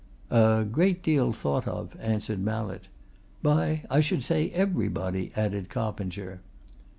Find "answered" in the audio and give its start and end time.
1.99-2.39